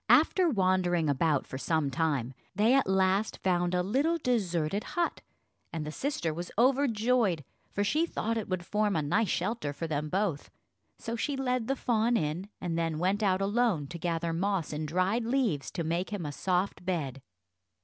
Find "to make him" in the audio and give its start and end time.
15.69-16.25